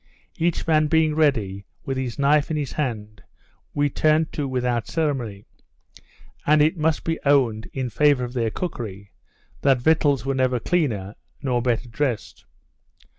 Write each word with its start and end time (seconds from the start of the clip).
Each 0.39 0.65
man 0.65 0.87
being 0.87 1.13
ready, 1.13 1.67
with 1.85 1.95
his 1.95 2.17
knife 2.17 2.49
in 2.49 2.57
his 2.57 2.71
hand, 2.71 3.21
we 3.75 3.87
turned 3.87 4.31
to 4.31 4.47
without 4.47 4.87
ceremony; 4.87 5.45
and 6.43 6.59
it 6.59 6.75
must 6.75 7.03
be 7.03 7.19
owned, 7.23 7.69
in 7.71 7.87
favour 7.91 8.23
of 8.23 8.33
their 8.33 8.49
cookery, 8.49 9.11
that 9.61 9.77
victuals 9.79 10.25
were 10.25 10.33
never 10.33 10.59
cleaner, 10.59 11.13
nor 11.43 11.61
better 11.61 11.87
dressed. 11.87 12.45